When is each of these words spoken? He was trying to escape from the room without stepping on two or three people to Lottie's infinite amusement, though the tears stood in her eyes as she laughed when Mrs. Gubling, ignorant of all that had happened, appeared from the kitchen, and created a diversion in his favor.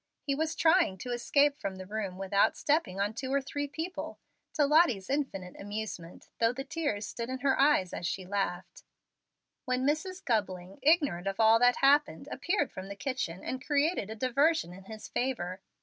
He 0.23 0.33
was 0.33 0.55
trying 0.55 0.97
to 0.97 1.11
escape 1.11 1.59
from 1.59 1.75
the 1.75 1.85
room 1.85 2.17
without 2.17 2.57
stepping 2.57 2.99
on 2.99 3.13
two 3.13 3.31
or 3.31 3.39
three 3.39 3.67
people 3.67 4.17
to 4.53 4.65
Lottie's 4.65 5.11
infinite 5.11 5.55
amusement, 5.61 6.29
though 6.39 6.51
the 6.53 6.63
tears 6.63 7.05
stood 7.05 7.29
in 7.29 7.41
her 7.41 7.59
eyes 7.61 7.93
as 7.93 8.07
she 8.07 8.25
laughed 8.25 8.83
when 9.65 9.85
Mrs. 9.85 10.25
Gubling, 10.25 10.79
ignorant 10.81 11.27
of 11.27 11.39
all 11.39 11.59
that 11.59 11.75
had 11.75 11.87
happened, 11.87 12.27
appeared 12.31 12.71
from 12.71 12.87
the 12.87 12.95
kitchen, 12.95 13.43
and 13.43 13.63
created 13.63 14.09
a 14.09 14.15
diversion 14.15 14.73
in 14.73 14.85
his 14.85 15.07
favor. 15.07 15.61